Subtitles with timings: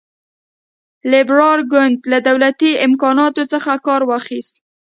[1.11, 4.55] لېبرال ګوند له دولتي امکاناتو څخه کار واخیست.